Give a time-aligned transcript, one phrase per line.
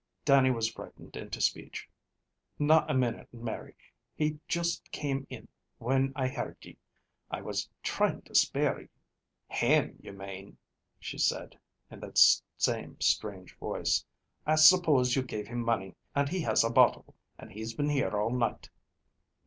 [0.25, 1.87] Dannie was frightened into speech.
[2.57, 3.75] "Na a minute, Mary;
[4.15, 6.77] he juist came in when I heard ye.
[7.29, 8.87] I was trying to spare ye."
[9.47, 10.57] "Him, you mane,"
[10.99, 11.59] she said,
[11.91, 12.17] in that
[12.57, 14.03] same strange voice.
[14.43, 18.19] "I suppose you give him money, and he has a bottle, and he's been here
[18.19, 18.71] all night."